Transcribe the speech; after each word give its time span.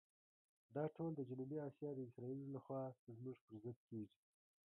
دا 0.75 0.83
ټول 0.95 1.11
د 1.15 1.21
جنوبي 1.29 1.57
آسیا 1.67 1.89
د 1.93 1.99
اسرائیلو 2.09 2.53
لخوا 2.55 2.81
زموږ 3.17 3.37
پر 3.45 3.53
ضد 3.63 3.77
کېږي. 3.89 4.17